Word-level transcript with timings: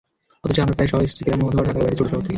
অথচ 0.43 0.57
আমরা 0.63 0.75
প্রায় 0.77 0.89
সবাই 0.91 1.05
এসেছি 1.07 1.21
গ্রাম 1.27 1.41
অথবা 1.49 1.59
ঢাকার 1.67 1.81
বাইরের 1.83 1.97
ছোট 1.99 2.07
শহর 2.11 2.21
থেকে। 2.23 2.29